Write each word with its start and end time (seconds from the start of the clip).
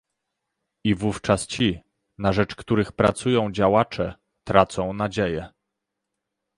I 0.83 0.95
wówczas 0.95 1.47
ci, 1.47 1.79
na 2.17 2.33
rzecz 2.33 2.55
których 2.55 2.91
pracują 2.91 3.51
działacze, 3.51 4.15
tracą 4.43 4.93
nadzieję 4.93 5.47